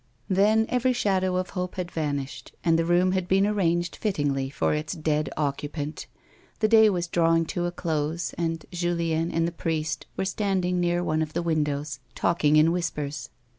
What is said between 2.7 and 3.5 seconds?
the room had been